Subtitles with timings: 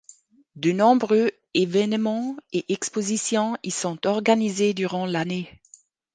[0.55, 5.61] De nombreux évènements et expositions y sont organisés durant l'année.